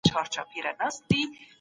مرګ 0.13 0.31
له 0.37 0.41
خپله 0.49 0.71
لاسه 0.79 1.21